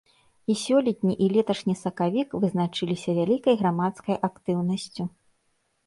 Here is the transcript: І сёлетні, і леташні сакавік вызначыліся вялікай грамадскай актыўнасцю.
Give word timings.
І 0.53 0.53
сёлетні, 0.61 1.13
і 1.25 1.27
леташні 1.35 1.75
сакавік 1.83 2.29
вызначыліся 2.41 3.09
вялікай 3.21 3.55
грамадскай 3.63 4.15
актыўнасцю. 4.33 5.03